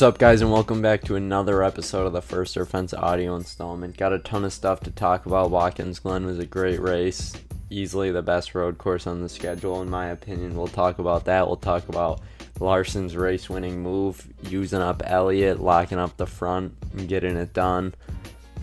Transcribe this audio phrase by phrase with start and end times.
[0.00, 3.36] What's up, guys, and welcome back to another episode of the First or Fence audio
[3.36, 3.98] installment.
[3.98, 5.50] Got a ton of stuff to talk about.
[5.50, 7.34] Watkins Glen was a great race,
[7.68, 10.56] easily the best road course on the schedule, in my opinion.
[10.56, 11.46] We'll talk about that.
[11.46, 12.22] We'll talk about
[12.58, 17.94] Larson's race winning move, using up Elliott, locking up the front, and getting it done.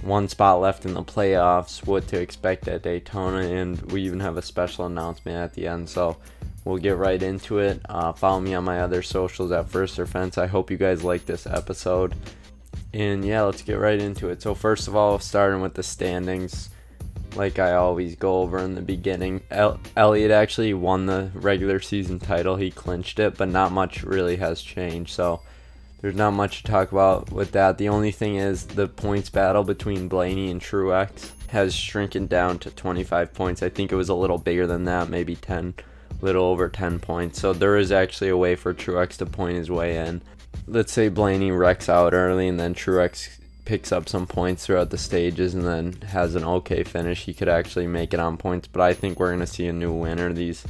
[0.02, 4.38] One spot left in the playoffs, what to expect at Daytona, and we even have
[4.38, 5.88] a special announcement at the end.
[5.88, 6.18] So,
[6.68, 7.82] we'll get right into it.
[7.88, 10.38] Uh, follow me on my other socials at First or Fence.
[10.38, 12.14] I hope you guys like this episode.
[12.94, 14.42] And yeah, let's get right into it.
[14.42, 16.70] So, first of all, starting with the standings,
[17.36, 22.56] like I always go over in the beginning, El- actually won the regular season title.
[22.56, 25.12] He clinched it, but not much really has changed.
[25.12, 25.42] So,
[26.02, 27.78] there's not much to talk about with that.
[27.78, 32.70] The only thing is the points battle between Blaney and Truex has shrunken down to
[32.70, 33.64] 25 points.
[33.64, 35.74] I think it was a little bigger than that, maybe 10
[36.22, 37.40] little over 10 points.
[37.40, 40.22] So there is actually a way for Truex to point his way in.
[40.68, 43.30] Let's say Blaney wrecks out early and then Truex
[43.66, 47.26] picks up some points throughout the stages and then has an okay finish.
[47.26, 49.74] He could actually make it on points, but I think we're going to see a
[49.74, 50.34] new winner.
[50.34, 50.66] These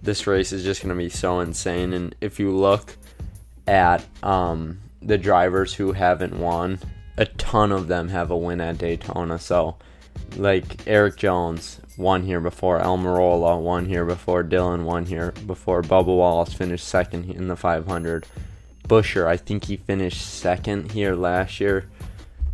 [0.00, 2.96] this race is just going to be so insane and if you look
[3.68, 6.80] at um, the drivers who haven't won,
[7.16, 9.38] a ton of them have a win at Daytona.
[9.38, 9.76] So
[10.36, 16.06] like Erik Jones won here before, Almirola won here before, Dillon, won here before, Bubba
[16.06, 18.26] Wallace finished second in the 500.
[18.88, 21.88] Buescher, I think he finished second here last year,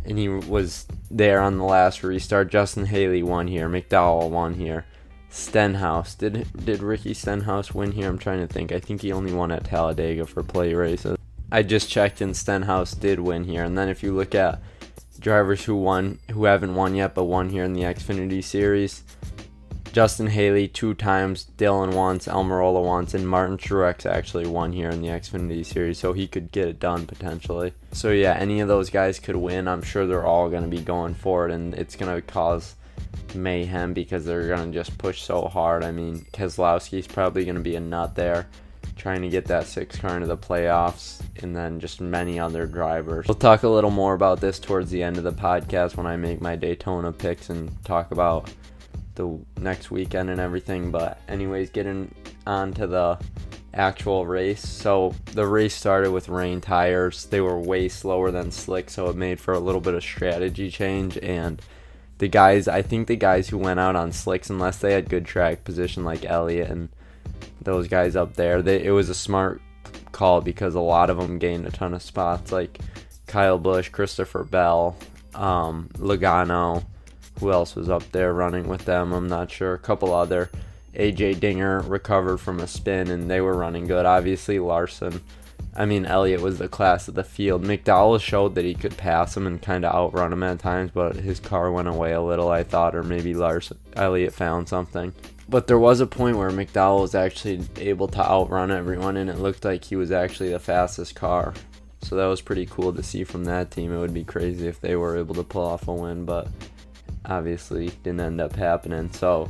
[0.05, 2.51] and he was there on the last restart.
[2.51, 4.85] Justin Haley won here, McDowell won here.
[5.31, 8.09] Stenhouse did did Ricky Stenhouse win here?
[8.09, 8.71] I'm trying to think.
[8.71, 11.17] I think he only won at Talladega for plate races.
[11.51, 13.63] I just checked, and Stenhouse did win here.
[13.63, 14.59] And then if you look at
[15.19, 19.03] drivers who won who haven't won yet but won here in the Xfinity series.
[19.91, 25.01] Justin Haley two times, Dillon once, Almirola once, and Martin Truex actually won here in
[25.01, 27.73] the Xfinity series, so he could get it done potentially.
[27.91, 29.67] So yeah, any of those guys could win.
[29.67, 32.75] I'm sure they're all going to be going for it, and it's going to cause
[33.33, 35.83] mayhem because they're going to just push so hard.
[35.83, 38.47] I mean, Keselowski's probably going to be a nut there
[38.95, 43.27] trying to get that six car into the playoffs, and then just many other drivers.
[43.27, 46.17] We'll talk a little more about this towards the end of the podcast when I
[46.17, 48.51] make my Daytona picks and talk about
[49.15, 50.91] the next weekend and everything.
[50.91, 52.13] But, anyways, getting
[52.45, 53.19] on to the
[53.73, 54.67] actual race.
[54.67, 59.15] So, the race started with rain tires, they were way slower than slick, so it
[59.15, 61.17] made for a little bit of strategy change.
[61.17, 61.61] And
[62.19, 65.25] the guys, I think the guys who went out on slicks, unless they had good
[65.25, 66.89] track position like Elliott and
[67.61, 68.61] those guys up there.
[68.61, 69.61] They, it was a smart
[70.11, 72.79] call because a lot of them gained a ton of spots, like
[73.27, 74.95] Kyle Busch, Christopher Bell,
[75.33, 76.83] um, Logano.
[77.39, 79.13] Who else was up there running with them?
[79.13, 79.73] I'm not sure.
[79.73, 80.49] A couple other.
[80.93, 84.05] AJ Dinger recovered from a spin and they were running good.
[84.05, 85.21] Obviously, Larson.
[85.75, 87.63] I mean, Elliott was the class of the field.
[87.63, 91.15] McDowell showed that he could pass him and kind of outrun him at times, but
[91.15, 95.13] his car went away a little, I thought, or maybe Larson, Elliott found something.
[95.47, 99.37] But there was a point where McDowell was actually able to outrun everyone, and it
[99.37, 101.53] looked like he was actually the fastest car.
[102.01, 103.93] So that was pretty cool to see from that team.
[103.93, 106.47] It would be crazy if they were able to pull off a win, but
[107.25, 109.11] obviously didn't end up happening.
[109.11, 109.49] So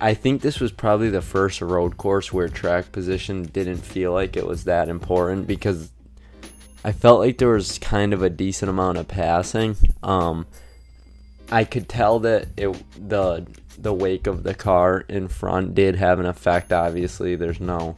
[0.00, 4.36] I think this was probably the first road course where track position didn't feel like
[4.36, 5.90] it was that important because
[6.84, 9.76] I felt like there was kind of a decent amount of passing.
[10.02, 10.46] Um,
[11.50, 12.76] I could tell that it
[13.08, 16.72] the the wake of the car in front did have an effect.
[16.72, 17.96] Obviously, there's no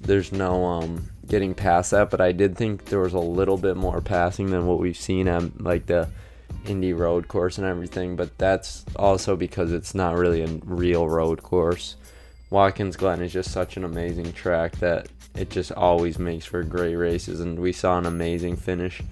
[0.00, 3.76] there's no um, getting past that, but I did think there was a little bit
[3.76, 6.08] more passing than what we've seen on like the
[6.68, 8.16] Indy road course and everything.
[8.16, 11.96] But that's also because it's not really a real road course.
[12.50, 16.94] Watkins Glen is just such an amazing track that it just always makes for great
[16.94, 19.02] races, and we saw an amazing finish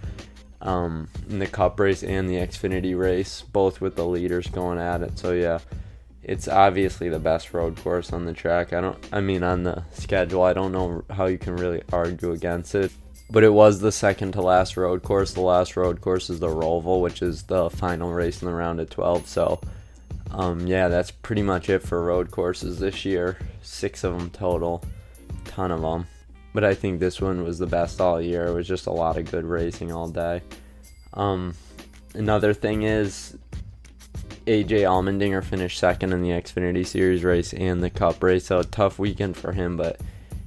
[0.63, 5.03] um, in the Cup race and the Xfinity race, both with the leaders going at
[5.03, 5.19] it.
[5.19, 5.59] So yeah,
[6.23, 8.73] it's obviously the best road course on the track.
[8.73, 10.43] I don't I mean on the schedule.
[10.43, 12.93] I don't know how you can really argue against it.
[13.31, 15.33] But it was the second to last road course.
[15.33, 18.81] The last road course is the Roval, which is the final race in the round
[18.81, 19.27] of 12.
[19.27, 19.61] So
[20.31, 23.39] um, yeah, that's pretty much it for road courses this year.
[23.63, 24.83] Six of them total,
[25.45, 26.07] ton of them.
[26.53, 28.47] But I think this one was the best all year.
[28.47, 30.43] It was just a lot of good racing all day.
[31.15, 31.55] Um,
[32.15, 33.37] another thing is
[34.47, 38.99] AJ Allmendinger finished second in the Xfinity Series race and the Cup race, so tough
[38.99, 39.77] weekend for him.
[39.77, 40.01] But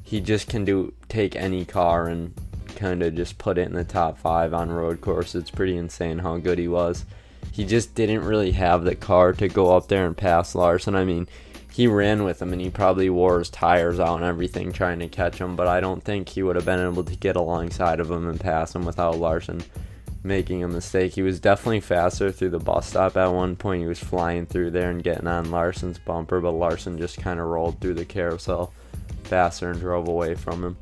[0.03, 2.33] he just can do take any car and
[2.77, 5.35] kind of just put it in the top five on road course.
[5.35, 7.05] It's pretty insane how good he was.
[7.51, 10.95] He just didn't really have the car to go up there and pass Larson.
[10.95, 11.27] I mean,
[11.71, 15.07] he ran with him and he probably wore his tires out and everything trying to
[15.07, 18.09] catch him, but I don't think he would have been able to get alongside of
[18.09, 19.63] him and pass him without Larson
[20.23, 21.13] making a mistake.
[21.13, 23.81] He was definitely faster through the bus stop at one point.
[23.81, 27.47] He was flying through there and getting on Larson's bumper, but Larson just kind of
[27.47, 28.73] rolled through the carousel
[29.23, 30.77] faster and drove away from him.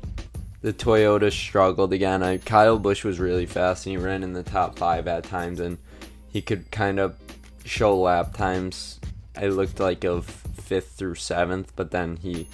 [0.66, 2.24] The Toyota struggled again.
[2.24, 5.60] I, Kyle Busch was really fast and he ran in the top five at times
[5.60, 5.78] and
[6.26, 7.16] he could kind of
[7.64, 8.98] show lap times.
[9.40, 12.48] It looked like of fifth through seventh, but then he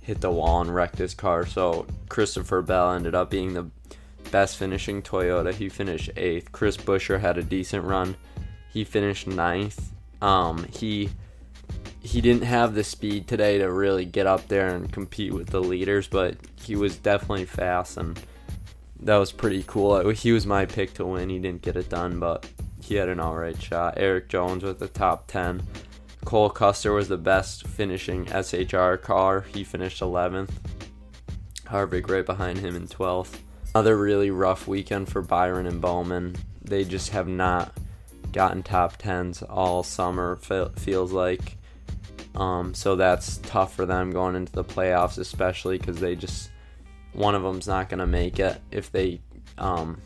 [0.00, 1.44] hit the wall and wrecked his car.
[1.44, 3.68] So Christopher Bell ended up being the
[4.30, 5.52] best finishing Toyota.
[5.52, 6.52] He finished eighth.
[6.52, 8.16] Chris Buescher had a decent run.
[8.72, 9.92] He finished ninth.
[10.22, 11.10] Um, he
[12.02, 15.60] he didn't have the speed today to really get up there and compete with the
[15.60, 18.20] leaders, but he was definitely fast and
[19.00, 19.92] that was pretty cool.
[19.92, 21.28] Uh, he was my pick to win.
[21.28, 22.48] He didn't get it done, but
[22.80, 23.94] he had an alright shot.
[23.96, 25.62] Erik Jones with the top 10.
[26.24, 29.42] Cole Custer was the best finishing SHR car.
[29.52, 30.50] He finished 11th.
[31.66, 33.38] Harvick right behind him in 12th.
[33.74, 36.36] Another really rough weekend for Byron and Bowman.
[36.62, 37.76] They just have not
[38.32, 41.56] gotten top 10s all summer, feels like.
[42.34, 46.50] Um, so that's tough for them going into the playoffs, especially because they just,
[47.12, 49.20] one of them's not going to make it if they
[49.58, 50.00] um,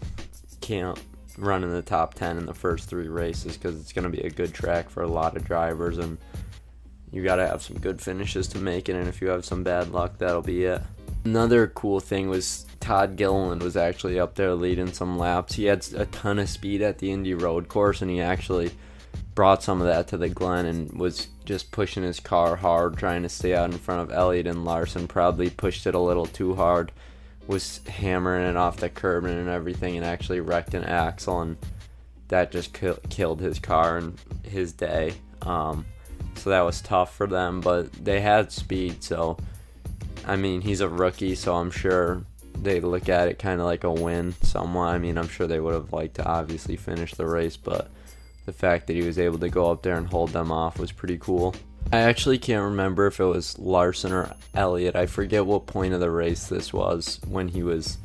[0.60, 0.98] can't
[1.38, 4.26] run in the top 10 in the first three races because it's going to be
[4.26, 6.16] a good track for a lot of drivers and
[7.12, 9.62] you got to have some good finishes to make it and if you have some
[9.62, 10.80] bad luck that'll be it
[11.26, 15.54] another cool thing was Todd Gilliland was actually up there leading some laps.
[15.54, 18.70] He had a ton of speed at the Indy Road Course, and he actually
[19.36, 23.22] brought some of that to the Glen and was just pushing his car hard, trying
[23.22, 25.06] to stay out in front of Elliott and Larson.
[25.06, 26.90] Probably pushed it a little too hard,
[27.46, 31.56] was hammering it off the curb and everything, and actually wrecked an axle, and
[32.28, 35.14] that just ki- killed his car and his day.
[35.42, 35.84] Um,
[36.34, 39.36] so that was tough for them, but they had speed, so.
[40.26, 42.24] I mean, he's a rookie, so I'm sure
[42.60, 44.88] they look at it kind of like a win somewhat.
[44.88, 47.90] I mean, I'm sure they would have liked to obviously finish the race, but
[48.46, 50.92] the fact that he was able to go up there and hold them off was
[50.92, 51.54] pretty cool.
[51.92, 54.96] I actually can't remember if it was Larson or Elliott.
[54.96, 57.98] I forget what point of the race this was when he was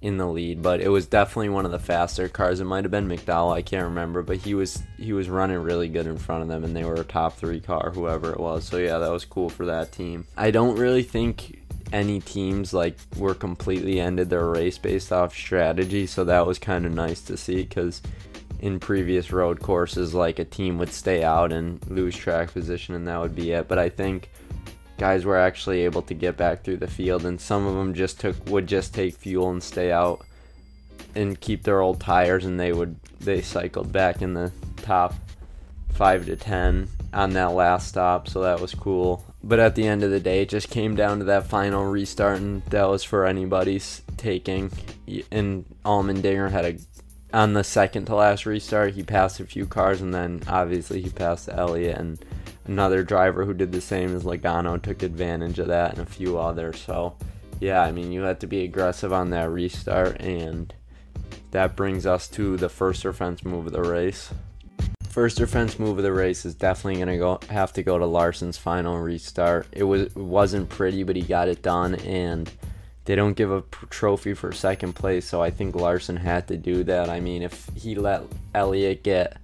[0.00, 2.60] in the lead, but it was definitely one of the faster cars.
[2.60, 5.88] It might have been McDowell, I can't remember, but he was he was running really
[5.88, 8.64] good in front of them and they were a top 3 car whoever it was.
[8.64, 10.26] So yeah, that was cool for that team.
[10.36, 11.58] I don't really think
[11.92, 16.86] any teams like were completely ended their race based off strategy, so that was kind
[16.86, 18.02] of nice to see because
[18.60, 23.06] in previous road courses, like a team would stay out and lose track position, and
[23.06, 23.68] that would be it.
[23.68, 24.30] But I think
[24.98, 28.20] guys were actually able to get back through the field, and some of them just
[28.20, 30.24] took would just take fuel and stay out
[31.14, 35.14] and keep their old tires, and they would they cycled back in the top
[35.92, 39.24] five to ten on that last stop, so that was cool.
[39.42, 42.38] But at the end of the day, it just came down to that final restart,
[42.38, 44.70] and that was for anybody's taking.
[45.30, 46.78] And Allmendinger had a
[47.32, 51.10] on the second to last restart, he passed a few cars, and then obviously he
[51.10, 52.18] passed Elliott and
[52.66, 56.38] another driver who did the same as Logano took advantage of that, and a few
[56.38, 56.80] others.
[56.80, 57.16] So,
[57.60, 60.72] yeah, I mean, you had to be aggressive on that restart, and
[61.50, 64.32] that brings us to the First or Fence move of the race.
[65.08, 68.06] First or Fence move of the race is definitely gonna go have to go to
[68.06, 69.66] Larson's final restart.
[69.72, 72.50] It was it wasn't pretty, but he got it done, and
[73.08, 76.84] they don't give a trophy for second place, so I think Larson had to do
[76.84, 77.08] that.
[77.08, 78.24] I mean, if he let
[78.54, 79.38] Elliott get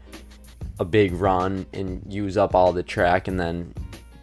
[0.78, 3.72] a big run and use up all the track, and then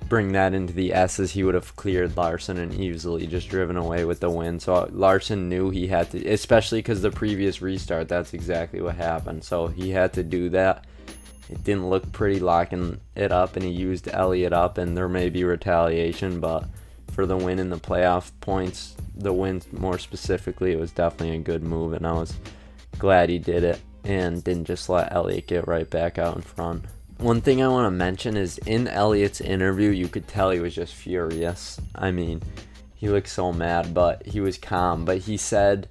[0.08, 4.06] bring that into the S's, he would have cleared Larson and easily just driven away
[4.06, 4.60] with the win.
[4.60, 8.94] So uh, Larson knew he had to, especially because the previous restart, that's exactly what
[8.96, 9.44] happened.
[9.44, 10.86] So he had to do that
[11.50, 15.30] it didn't look pretty locking it up, and he used Elliott up, and there may
[15.30, 16.70] be retaliation, but
[17.12, 21.40] for the win in the playoff points, the win more specifically, it was definitely a
[21.40, 22.34] good move, and I was
[22.98, 26.86] glad he did it and didn't just let Elliott get right back out in front.
[27.18, 30.74] One thing I want to mention is in Elliott's interview, you could tell he was
[30.74, 31.80] just furious.
[31.94, 32.42] I mean,
[32.96, 35.06] he looked so mad, but he was calm.
[35.06, 35.88] But he said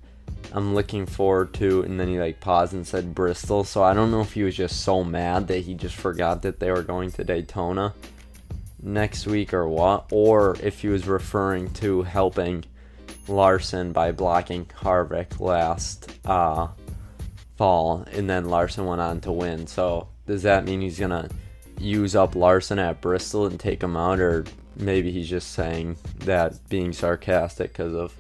[0.52, 1.82] I'm looking forward to.
[1.82, 3.64] And then he like paused and said Bristol.
[3.64, 6.60] So I don't know if he was just so mad that he just forgot that
[6.60, 7.94] they were going to Daytona
[8.82, 12.64] next week or what, or if he was referring to helping
[13.28, 16.68] Larson by blocking Harvick last uh,
[17.56, 19.66] fall, and then Larson went on to win.
[19.66, 21.28] So does that mean he's gonna
[21.78, 24.44] use up Larson at Bristol and take him out, or
[24.76, 28.14] maybe he's just saying that being sarcastic because of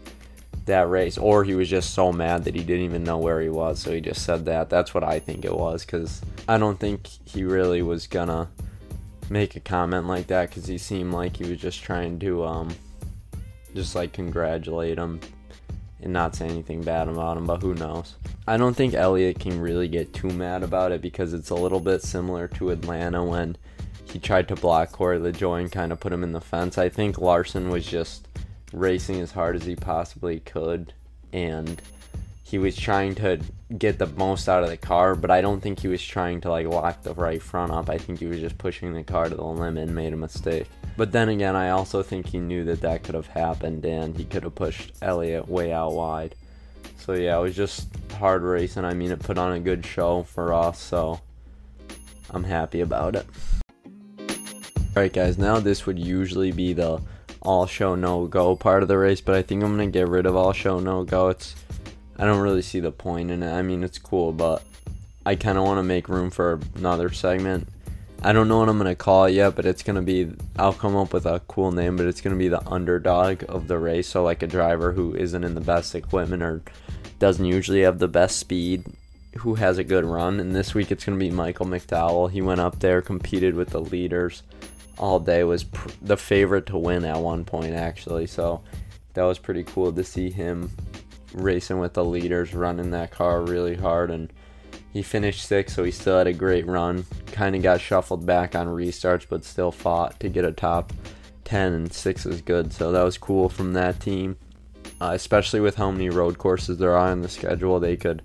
[0.66, 3.48] that race, or he was just so mad that he didn't even know where he
[3.48, 4.68] was, so he just said that.
[4.70, 8.48] That's what I think it was, because I don't think he really was gonna
[9.30, 12.68] make a comment like that because he seemed like he was just trying to um,
[13.74, 15.20] just like congratulate him
[16.02, 18.16] and not say anything bad about him, but who knows?
[18.46, 21.80] I don't think Elliott can really get too mad about it because it's a little
[21.80, 23.56] bit similar to Atlanta when
[24.04, 26.76] he tried to block Corey LaJoie and kind of put him in the fence.
[26.76, 28.26] I think Larson was just
[28.72, 30.92] racing as hard as he possibly could
[31.32, 31.80] and
[32.50, 33.38] he was trying to
[33.78, 36.50] get the most out of the car, but I don't think he was trying to
[36.50, 37.88] like lock the right front up.
[37.88, 40.66] I think he was just pushing the car to the limit and made a mistake.
[40.96, 44.24] But then again, I also think he knew that that could have happened and he
[44.24, 46.34] could have pushed Elliott way out wide.
[46.98, 47.86] So yeah, it was just
[48.18, 48.84] hard racing.
[48.84, 51.20] I mean, it put on a good show for us, so
[52.30, 53.26] I'm happy about it.
[54.96, 57.00] Alright, guys, now this would usually be the
[57.42, 60.26] all show no go part of the race, but I think I'm gonna get rid
[60.26, 61.28] of all show no go.
[61.28, 61.54] It's
[62.20, 63.50] I don't really see the point in it.
[63.50, 64.62] I mean, it's cool, but
[65.24, 67.66] I kind of want to make room for another segment.
[68.20, 70.30] I don't know what I'm gonna call it yet, but it's gonna be.
[70.58, 73.78] I'll come up with a cool name, but it's gonna be the underdog of the
[73.78, 74.06] race.
[74.06, 76.60] So like a driver who isn't in the best equipment or
[77.18, 78.84] doesn't usually have the best speed,
[79.38, 80.40] who has a good run.
[80.40, 82.30] And this week it's gonna be Michael McDowell.
[82.30, 84.42] He went up there, competed with the leaders
[84.98, 85.42] all day.
[85.42, 88.26] Was pr- the favorite to win at one point actually.
[88.26, 88.60] So
[89.14, 90.70] that was pretty cool to see him
[91.32, 94.32] racing with the leaders, running that car really hard, and
[94.92, 97.04] he finished sixth, so he still had a great run.
[97.32, 100.92] Kind of got shuffled back on restarts, but still fought to get a top
[101.44, 104.36] 10, and six is good, so that was cool from that team.
[105.00, 108.22] Uh, especially with how many road courses there are on the schedule, they could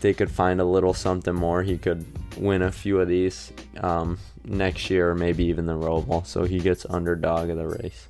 [0.00, 1.62] they could find a little something more.
[1.62, 2.06] He could
[2.38, 6.26] win a few of these um, next year, maybe even the Roval.
[6.26, 8.08] So he gets underdog of the race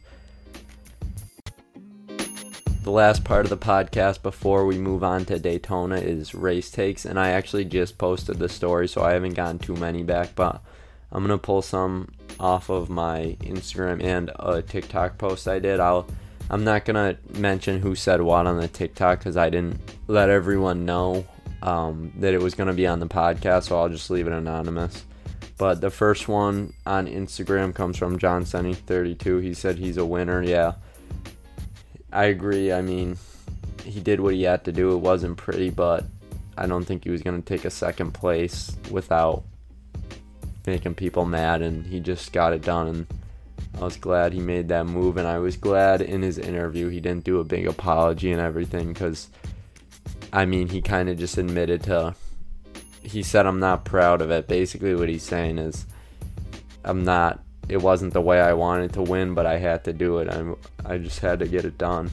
[2.86, 7.04] the last part of the podcast before we move on to Daytona is race takes,
[7.04, 10.62] and I actually just posted the story, so I haven't gotten too many back, but
[11.10, 15.80] I'm gonna pull some off of my Instagram and a TikTok post I did.
[15.80, 16.06] I'll
[16.48, 20.84] I'm not gonna mention who said what on the TikTok because I didn't let everyone
[20.84, 21.26] know
[21.62, 25.04] um, that it was gonna be on the podcast, so I'll just leave it anonymous.
[25.58, 29.38] But the first one on Instagram comes from John Sunny 32.
[29.38, 30.40] He said he's a winner.
[30.40, 30.74] Yeah,
[32.12, 32.72] I agree.
[32.72, 33.18] I mean,
[33.84, 34.92] he did what he had to do.
[34.92, 36.04] It wasn't pretty, but
[36.56, 39.44] I don't think he was going to take a second place without
[40.66, 42.88] making people mad, and he just got it done.
[42.88, 43.06] And
[43.78, 47.00] I was glad he made that move, and I was glad in his interview he
[47.00, 49.28] didn't do a big apology and everything because,
[50.32, 52.14] I mean, he kind of just admitted to.
[53.02, 54.48] He said, I'm not proud of it.
[54.48, 55.86] Basically, what he's saying is,
[56.84, 60.18] I'm not it wasn't the way I wanted to win, but I had to do
[60.18, 60.28] it.
[60.28, 60.54] I,
[60.84, 62.10] I just had to get it done.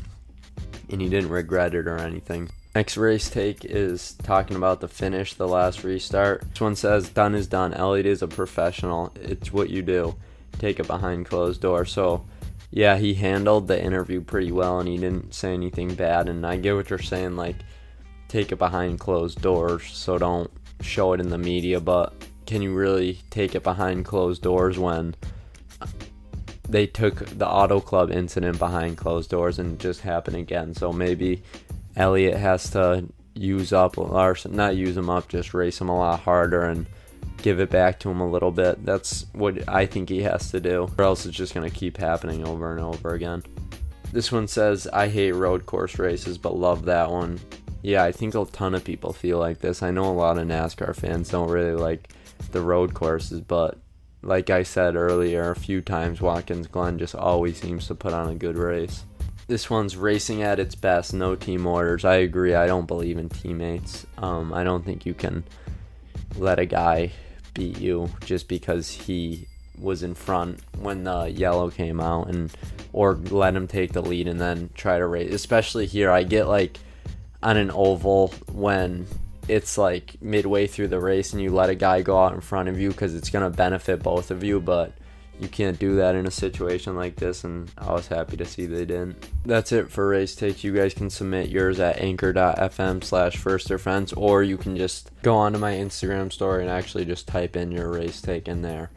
[0.90, 2.50] And he didn't regret it or anything.
[2.76, 6.44] Next race take is talking about the finish, the last restart.
[6.50, 7.74] This one says, Done is done.
[7.74, 9.12] Elliott is a professional.
[9.16, 10.16] It's what you do.
[10.58, 11.92] Take it behind closed doors.
[11.92, 12.26] So,
[12.72, 16.30] yeah, he handled the interview pretty well and he didn't say anything bad.
[16.30, 17.58] And I get what you're saying, like,
[18.28, 19.84] take it behind closed doors.
[19.94, 20.50] So don't
[20.82, 21.80] show it in the media.
[21.80, 22.14] But
[22.48, 25.16] can you really take it behind closed doors when
[26.74, 30.74] they took the Auto Club incident behind closed doors and just happened again.
[30.74, 31.44] So maybe
[31.96, 36.22] Elliott has to use up Larson, not use him up, just race him a lot
[36.22, 36.88] harder and
[37.44, 38.84] give it back to him a little bit.
[38.84, 41.96] That's what I think he has to do, or else it's just going to keep
[41.96, 43.44] happening over and over again.
[44.12, 47.40] This one says, I hate road course races, but love that one.
[47.84, 49.84] Yeah, I think a ton of people feel like this.
[49.84, 52.10] I know a lot of NASCAR fans don't really like
[52.52, 53.78] the road courses, but
[54.24, 58.30] like I said earlier a few times, Watkins Glen just always seems to put on
[58.30, 59.04] a good race.
[59.48, 62.06] This one's racing at its best, no team orders.
[62.06, 62.56] I agree.
[62.56, 64.08] I don't believe in teammates.
[64.18, 65.44] Um, I don't think you can
[66.38, 67.12] let a guy
[67.54, 69.48] beat you just because he
[69.80, 72.52] was in front when the yellow came out and
[72.94, 76.48] or let him take the lead and then try to race especially here i get
[76.48, 76.80] like
[77.42, 79.06] on an oval when
[79.48, 82.70] it's like midway through the race and you let a guy go out in front
[82.70, 84.94] of you because it's going to benefit both of you, but
[85.40, 88.66] you can't do that in a situation like this, and I was happy to see
[88.66, 89.28] they didn't.
[89.46, 90.64] That's it for race takes.
[90.64, 95.12] You guys can submit yours at anchor.fm slash first or fence, or you can just
[95.22, 98.92] go onto my Instagram story and actually just type in your race take in there.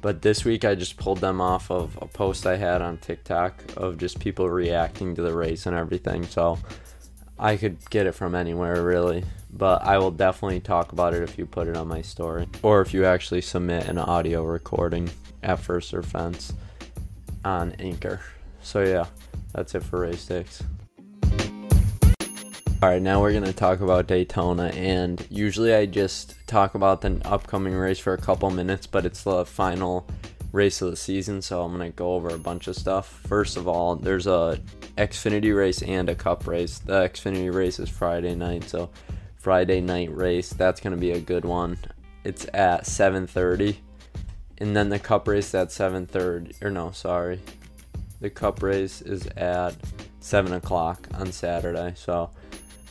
[0.00, 3.62] But this week I just pulled them off of a post I had on TikTok
[3.76, 6.24] of just people reacting to the race and everything.
[6.24, 6.58] So
[7.38, 11.38] I could get it from anywhere really, but I will definitely talk about it if
[11.38, 15.10] you put it on my story or if you actually submit an audio recording
[15.42, 16.52] at First or Fence
[17.44, 18.20] on Anchor.
[18.62, 19.06] So yeah,
[19.52, 20.62] that's it for race six.
[22.82, 27.20] Alright, now we're going to talk about Daytona, and usually I just talk about the
[27.26, 30.06] upcoming race for a couple minutes, but it's the final
[30.52, 33.20] race of the season, so I'm gonna go over a bunch of stuff.
[33.28, 34.58] First of all, there's a
[34.96, 36.78] Xfinity race and a Cup race.
[36.78, 38.90] The Xfinity race is Friday night, so
[39.40, 41.78] Friday night race that's gonna be a good one.
[42.24, 43.78] It's at 7:30,
[44.58, 46.54] and then the Cup race at 7:30.
[46.62, 47.40] Or no, sorry,
[48.20, 49.74] the Cup race is at
[50.20, 51.94] 7 o'clock on Saturday.
[51.96, 52.30] So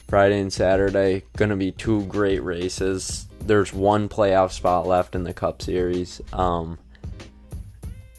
[0.07, 3.27] Friday and Saturday gonna be two great races.
[3.45, 6.19] There's one playoff spot left in the Cup Series.
[6.33, 6.79] Um,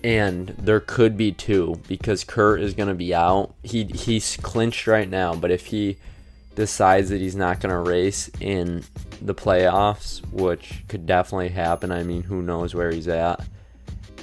[0.05, 3.55] and there could be two because Kurt is going to be out.
[3.63, 5.99] He he's clinched right now, but if he
[6.55, 8.85] decides that he's not going to race in
[9.23, 11.93] the playoffs, which could definitely happen.
[11.93, 13.45] I mean, who knows where he's at?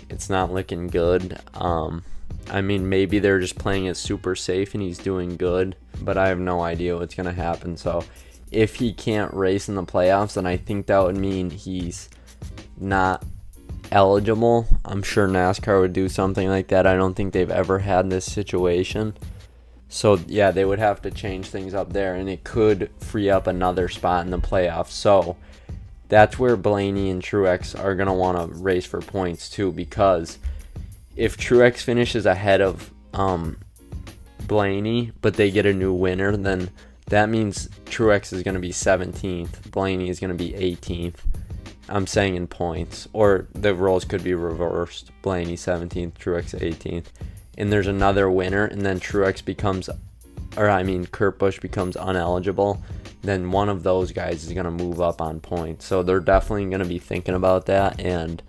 [0.09, 1.39] It's not looking good.
[1.53, 2.03] Um,
[2.49, 6.29] I mean, maybe they're just playing it super safe and he's doing good, but I
[6.29, 7.77] have no idea what's going to happen.
[7.77, 8.03] So,
[8.51, 12.09] if he can't race in the playoffs, then I think that would mean he's
[12.77, 13.25] not
[13.91, 14.67] eligible.
[14.85, 16.87] I'm sure NASCAR would do something like that.
[16.87, 19.15] I don't think they've ever had this situation.
[19.89, 23.47] So, yeah, they would have to change things up there, and it could free up
[23.47, 24.89] another spot in the playoffs.
[24.89, 25.37] So,
[26.09, 30.39] that's where Blaney and Truex are going to want to race for points too, because
[31.15, 33.57] if Truex finishes ahead of um,
[34.45, 36.69] Blaney, but they get a new winner, then
[37.07, 41.15] that means Truex is going to be 17th, Blaney is going to be 18th
[41.89, 45.11] I'm saying in points, or the roles could be reversed.
[45.21, 47.05] Blaney 17th, Truex 18th,
[47.57, 49.89] and there's another winner, and then Truex becomes,
[50.55, 52.81] or I mean Kurt Busch becomes uneligible.
[53.21, 56.85] Then one of those guys is gonna move up on points, so they're definitely gonna
[56.85, 57.99] be thinking about that.
[57.99, 58.41] And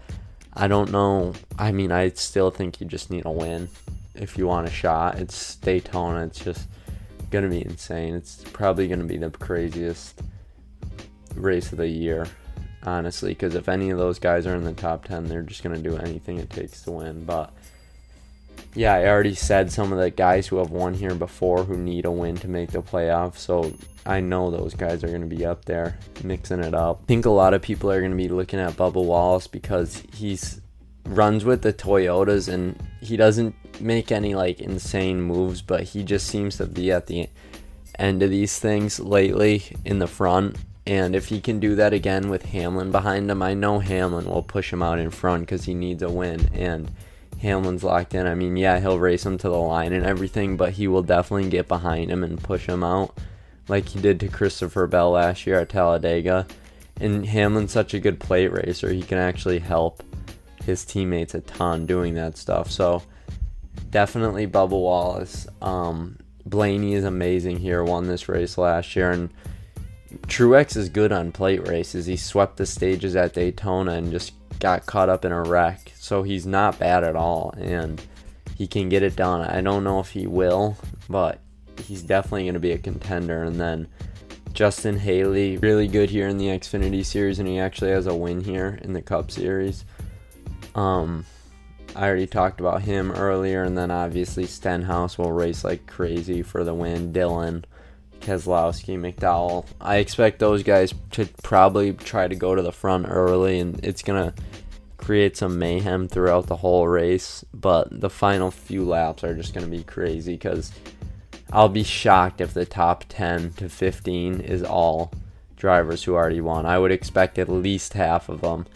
[0.53, 1.35] I don't know.
[1.59, 3.69] I mean, I still think you just need a win
[4.15, 5.19] if you want a shot.
[5.19, 6.25] It's Daytona.
[6.27, 6.69] It's just
[7.31, 8.15] gonna be insane.
[8.15, 10.21] It's probably gonna be the craziest
[11.35, 12.27] race of the year
[12.85, 15.77] honestly, because if any of those guys are in the top 10, they're just going
[15.77, 17.25] to do anything it takes to win.
[17.25, 17.53] But
[18.75, 22.05] yeah, I already said some of the guys who have won here before who need
[22.05, 23.39] a win to make the playoffs.
[23.39, 23.73] So
[24.07, 27.01] I know those guys are going to be up there mixing it up.
[27.05, 30.03] I think a lot of people are going to be looking at Bubba Wallace because
[30.15, 30.61] he's
[31.05, 36.27] runs with the Toyotas and he doesn't make any like insane moves, but he just
[36.27, 37.29] seems to be at the
[37.99, 40.57] end of these things lately in the front
[40.89, 44.43] and if he can do that again with Hamlin behind him, I know Hamlin will
[44.43, 46.49] push him out in front because he needs a win.
[46.55, 46.91] And
[47.41, 48.27] Hamlin's locked in.
[48.27, 51.49] I mean, yeah, he'll race him to the line and everything, but he will definitely
[51.49, 53.17] get behind him and push him out
[53.69, 56.47] like he did to Christopher Bell last year at Talladega.
[57.01, 60.03] And Hamlin's such a good plate racer, he can actually help
[60.65, 62.71] his teammates a ton doing that stuff.
[62.71, 63.03] So
[63.91, 65.47] definitely Bubba Wallace.
[65.63, 69.31] Um, Blaney is amazing here, won this race last year, and
[70.27, 72.07] Truex is good on plate races.
[72.07, 75.93] He swept the stages at Daytona and just got caught up in a wreck.
[75.97, 78.03] So he's not bad at all and
[78.57, 79.43] he can get it done.
[79.43, 80.77] I don't know if he will,
[81.09, 81.41] but
[81.85, 83.43] he's definitely going to be a contender.
[83.43, 83.89] And then
[84.53, 88.43] Justin Haley, really good here in the Xfinity series and he actually has a win
[88.43, 89.85] here in the Cup series.
[90.75, 91.25] Um
[91.97, 96.63] I already talked about him earlier and then obviously Stenhouse will race like crazy for
[96.63, 97.13] the win.
[97.13, 97.65] Dillon
[98.21, 99.67] Keselowski, McDowell.
[99.81, 104.03] I expect those guys to probably try to go to the front early, and it's
[104.03, 104.35] gonna
[104.97, 107.45] create some mayhem throughout the whole race.
[107.55, 110.73] But the final few laps are just gonna be crazy because
[111.53, 115.13] I'll be shocked if the top 10 to 15 is all
[115.57, 116.67] drivers who already won.
[116.67, 118.67] I would expect at least half of them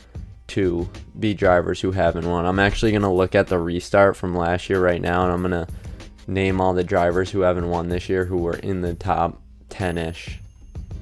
[0.48, 2.44] to be drivers who haven't won.
[2.44, 5.68] I'm actually gonna look at the restart from last year right now, and I'm gonna
[6.26, 9.98] name all the drivers who haven't won this year who were in the top 10
[9.98, 10.38] ish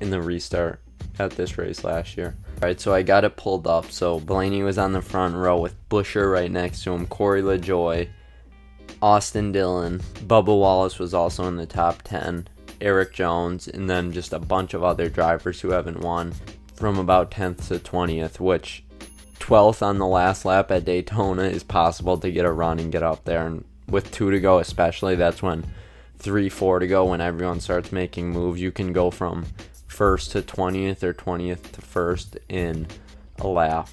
[0.00, 0.80] in the restart
[1.18, 2.36] at this race last year.
[2.62, 3.90] Alright, so I got it pulled up.
[3.90, 8.08] So Blaney was on the front row with Buescher right next to him, Corey LaJoie,
[9.02, 12.48] Austin Dillon, Bubba Wallace was also in the top 10,
[12.80, 16.34] Erik Jones, and then just a bunch of other drivers who haven't won
[16.74, 18.84] from about 10th to 20th, which
[19.38, 23.02] 12th on the last lap at Daytona is possible to get a run and get
[23.02, 25.64] up there and with two to go, especially, that's when
[26.18, 29.46] three, four to go, when everyone starts making moves, you can go from
[29.86, 32.86] first to 20th or 20th to first in
[33.40, 33.88] a lap.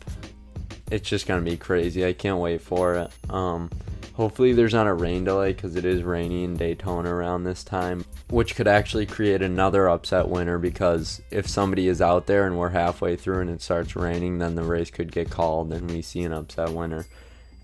[0.91, 2.05] It's just going to be crazy.
[2.05, 3.11] I can't wait for it.
[3.29, 3.69] Um,
[4.13, 8.05] hopefully, there's not a rain delay because it is rainy in Daytona around this time,
[8.29, 12.69] which could actually create another upset winner because if somebody is out there and we're
[12.69, 16.23] halfway through and it starts raining, then the race could get called and we see
[16.23, 17.05] an upset winner.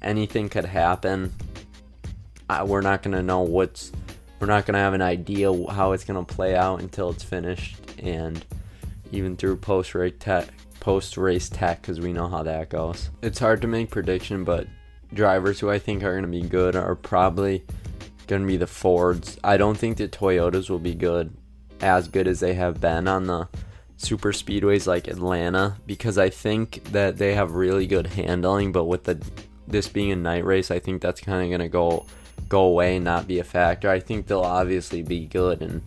[0.02, 1.34] Anything could happen
[2.62, 3.92] uh, we're not to know what's
[4.40, 8.46] we're not to have an idea how it's to play out until it's finished and
[9.12, 10.48] even through post race tech
[10.80, 14.68] post race tech because we know how that goes it's hard to make prediction but
[15.14, 17.64] drivers who I think are to be good are probably
[18.42, 19.38] to be the Fords.
[19.44, 21.36] I don't think the Toyotas will be good,
[21.82, 23.48] as good as they have been on the
[23.98, 28.72] super speedways like Atlanta, because I think that they have really good handling.
[28.72, 29.24] But with the
[29.68, 32.06] this being a night race, I think that's kind of going to go
[32.54, 33.90] go away and not be a factor.
[33.90, 35.82] I think they'll obviously be good and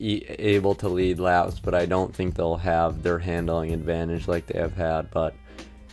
[0.00, 4.46] e- able to lead laps, but I don't think they'll have their handling advantage like
[4.46, 5.12] they have had.
[5.12, 5.34] But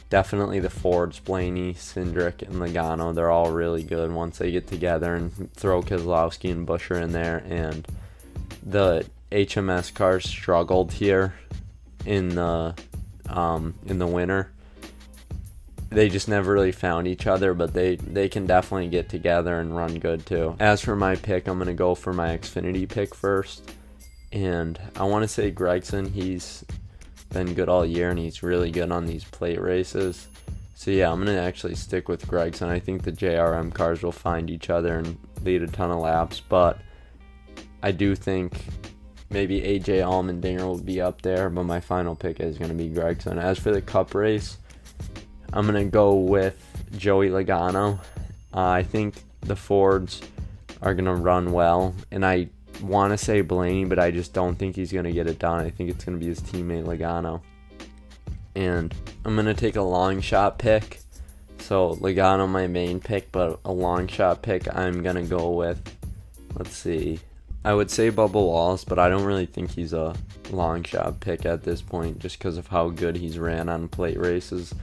[0.10, 5.14] definitely the Fords, Blaney, Cindric, and Logano, they're all really good once they get together
[5.14, 7.44] and throw Keselowski and Buescher in there.
[7.48, 7.88] And
[8.66, 11.36] the HMS cars struggled here
[12.08, 12.74] in the
[13.30, 14.52] um, in the winter.
[15.90, 19.76] They just never really found each other, but they, they can definitely get together and
[19.76, 20.56] run good too.
[20.60, 23.72] As for my pick, I'm gonna go for my Xfinity pick first,
[24.32, 26.66] and I want to say Gragson, He's
[27.30, 30.28] been good all year and he's really good on these plate races.
[30.76, 32.68] So yeah, I'm gonna actually stick with Gragson.
[32.68, 36.40] I think the JRM cars will find each other and lead a ton of laps,
[36.40, 36.80] but
[37.82, 38.54] I do think
[39.30, 43.42] maybe AJ Allmendinger will be up there, but my final pick is gonna be Gragson.
[43.42, 44.58] As for the Cup race,
[45.54, 46.58] I'm gonna go with
[46.98, 48.00] Joey Logano.
[48.54, 50.22] Uh, I think the Fords
[50.82, 52.50] are gonna run well, and I
[52.82, 55.66] want to say Blaney, but I just don't think he's going to get it done.
[55.66, 57.42] I think it's going to be his teammate Logano.
[58.56, 58.94] And
[59.26, 61.00] I'm going to take a long shot pick.
[61.60, 65.82] So Logano, my main pick, but a long shot pick, I'm going to go with,
[66.56, 67.20] let's see,
[67.66, 70.16] I would say Bubba Wallace, but I don't really think he's a
[70.52, 74.20] long shot pick at this point just because of how good he's ran on plate
[74.20, 74.74] races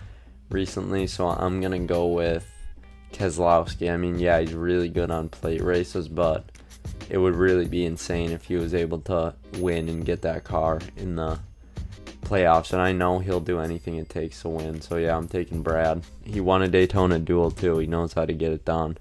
[0.54, 1.06] recently.
[1.06, 2.50] So I'm to go with
[3.12, 3.92] Keselowski.
[3.92, 6.44] I mean, yeah, he's really good on plate races, but
[7.10, 10.80] it would really be insane if he was able to win and get that car
[10.96, 11.38] in the
[12.22, 12.72] playoffs.
[12.72, 14.80] And I know he'll do anything it takes to win.
[14.80, 16.02] So yeah, I'm taking Brad.
[16.24, 17.78] He won a Daytona duel too.
[17.78, 18.96] He knows how to get it done.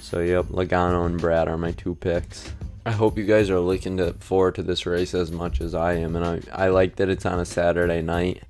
[0.00, 2.52] So yep, Logano and Brad are my two picks.
[2.84, 5.92] I hope you guys are looking to forward to this race as much as I
[5.94, 8.42] am, and I I like that it's on a Saturday night.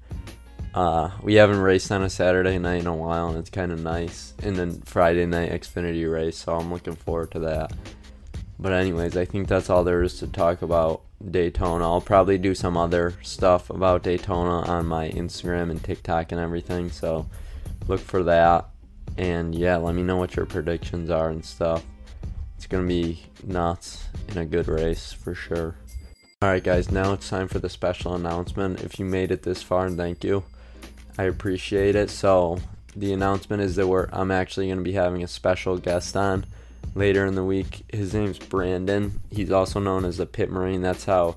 [0.74, 3.80] Uh, we haven't raced on a Saturday night in a while, and it's kind of
[3.80, 4.34] nice.
[4.42, 7.72] And then Friday night Xfinity race, so I'm looking forward to that.
[8.58, 11.84] But anyways, I think that's all there is to talk about Daytona.
[11.84, 16.90] I'll probably do some other stuff about Daytona on my Instagram and TikTok and everything.
[16.90, 17.26] So
[17.88, 18.68] look for that.
[19.18, 21.84] And yeah, let me know what your predictions are and stuff.
[22.56, 25.74] It's to be nuts in a good race for sure.
[26.42, 28.82] Alright, guys, now it's time for the special announcement.
[28.82, 30.44] If you made it this far, thank you,
[31.18, 32.10] I appreciate it.
[32.10, 32.58] So,
[32.94, 36.44] the announcement is that we're, I'm actually going to be having a special guest on
[36.94, 37.84] later in the week.
[37.88, 39.20] His name's Brandon.
[39.30, 40.82] He's also known as the Pit Marine.
[40.82, 41.36] That's how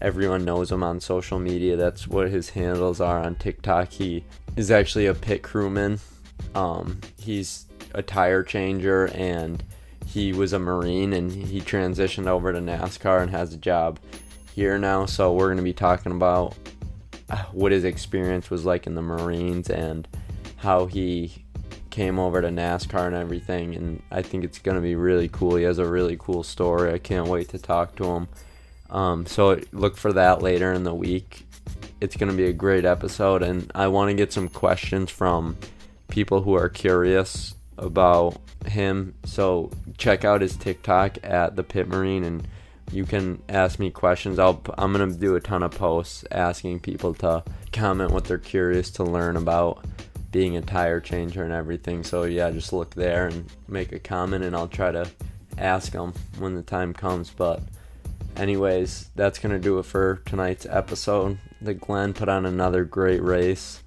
[0.00, 1.76] everyone knows him on social media.
[1.76, 3.90] That's what his handles are on TikTok.
[3.90, 4.24] He
[4.56, 6.00] is actually a pit crewman.
[6.54, 9.62] Um, he's a tire changer and
[10.06, 13.98] he was a Marine and he transitioned over to NASCAR and has a job
[14.54, 15.06] here now.
[15.06, 16.54] So we're going to be talking about
[17.52, 20.06] what his experience was like in the Marines and
[20.56, 21.44] how he
[21.90, 25.54] came over to NASCAR and everything, and I think it's going to be really cool.
[25.54, 26.92] He has a really cool story.
[26.92, 28.28] I can't wait to talk to him.
[28.90, 31.46] Um, so look for that later in the week.
[32.00, 35.56] It's going to be a great episode, and I want to get some questions from
[36.08, 39.14] people who are curious about him.
[39.24, 42.48] So check out his TikTok at the Pit Marine, and
[42.94, 44.38] you can ask me questions.
[44.38, 48.88] I'll I'm gonna do a ton of posts asking people to comment what they're curious
[48.92, 49.84] to learn about
[50.30, 52.04] being a tire changer and everything.
[52.04, 55.10] So yeah, just look there and make a comment, and I'll try to
[55.58, 57.30] ask them when the time comes.
[57.30, 57.62] But
[58.36, 61.38] anyways, that's gonna do it for tonight's episode.
[61.60, 63.82] The Glen put on another great race,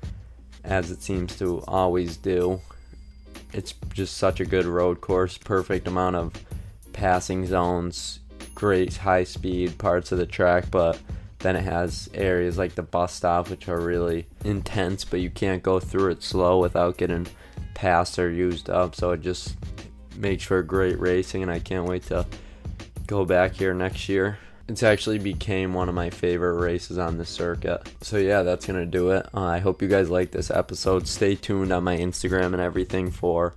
[0.66, 2.60] as it seems to always do.
[3.54, 6.34] It's just such a good road course, perfect amount of
[6.92, 8.20] passing zones,
[8.58, 11.00] great high speed parts of the track, but
[11.38, 15.62] then it has areas like the bus stop, which are really intense, but you can't
[15.62, 17.28] go through it slow without getting
[17.76, 18.96] passed or used up.
[18.96, 19.56] So it just
[20.16, 22.26] makes for great racing, and I can't wait to
[23.06, 24.40] go back here next year.
[24.68, 27.88] It's actually became one of my favorite races on the circuit.
[28.02, 29.28] So yeah, that's gonna do it.
[29.36, 31.08] Uh, I hope you guys like this episode.
[31.08, 33.54] Stay tuned on my Instagram and everything for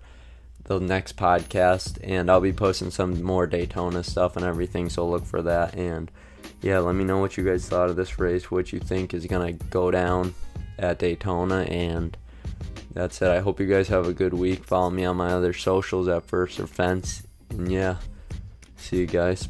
[0.78, 4.88] the next podcast, and I'll be posting some more Daytona stuff and everything.
[4.88, 6.10] So look for that and
[6.62, 9.26] yeah, let me know what you guys thought of this race, what you think is
[9.26, 10.34] going to go down
[10.78, 12.16] at Daytona, and
[12.92, 13.28] that's it.
[13.28, 14.64] I hope you guys have a good week.
[14.64, 17.96] Follow me on my other socials at First or Fence, and yeah,
[18.76, 19.48] see you guys.